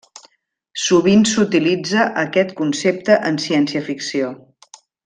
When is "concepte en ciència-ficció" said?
2.63-4.35